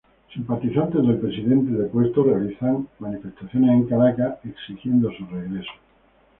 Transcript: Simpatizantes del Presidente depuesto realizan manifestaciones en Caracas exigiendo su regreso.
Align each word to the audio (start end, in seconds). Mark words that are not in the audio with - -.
Simpatizantes 0.33 1.05
del 1.05 1.19
Presidente 1.19 1.73
depuesto 1.73 2.23
realizan 2.23 2.87
manifestaciones 2.97 3.69
en 3.69 3.83
Caracas 3.85 4.39
exigiendo 4.45 5.11
su 5.11 5.27
regreso. 5.27 5.69